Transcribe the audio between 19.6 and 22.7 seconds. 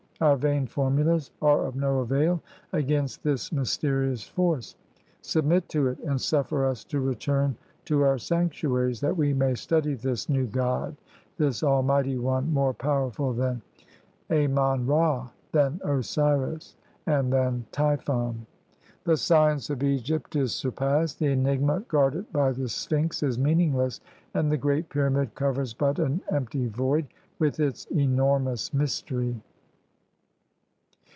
of Egypt is surpassed; the enigma guarded by the